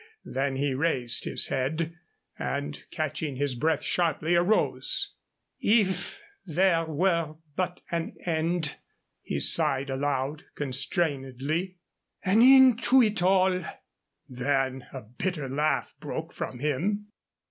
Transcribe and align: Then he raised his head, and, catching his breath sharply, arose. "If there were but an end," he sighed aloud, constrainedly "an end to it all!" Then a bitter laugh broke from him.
Then 0.25 0.55
he 0.55 0.73
raised 0.73 1.25
his 1.25 1.49
head, 1.49 1.95
and, 2.39 2.83
catching 2.89 3.35
his 3.35 3.53
breath 3.53 3.83
sharply, 3.83 4.33
arose. 4.35 5.13
"If 5.59 6.19
there 6.43 6.85
were 6.85 7.35
but 7.55 7.81
an 7.91 8.15
end," 8.25 8.77
he 9.21 9.39
sighed 9.39 9.91
aloud, 9.91 10.45
constrainedly 10.55 11.77
"an 12.23 12.41
end 12.41 12.81
to 12.85 13.03
it 13.03 13.21
all!" 13.21 13.63
Then 14.27 14.87
a 14.91 15.01
bitter 15.01 15.47
laugh 15.47 15.93
broke 15.99 16.33
from 16.33 16.57
him. 16.57 17.11